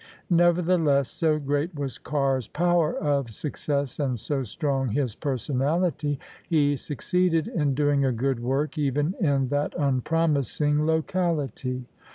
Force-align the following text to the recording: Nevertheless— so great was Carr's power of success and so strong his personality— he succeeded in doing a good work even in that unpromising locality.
Nevertheless— 0.31 1.11
so 1.11 1.37
great 1.37 1.75
was 1.75 1.99
Carr's 1.99 2.47
power 2.47 2.95
of 2.97 3.29
success 3.29 3.99
and 3.99 4.19
so 4.19 4.41
strong 4.41 4.87
his 4.87 5.13
personality— 5.13 6.17
he 6.49 6.75
succeeded 6.75 7.47
in 7.47 7.75
doing 7.75 8.03
a 8.03 8.11
good 8.11 8.39
work 8.39 8.79
even 8.79 9.13
in 9.21 9.49
that 9.49 9.75
unpromising 9.77 10.87
locality. 10.87 11.85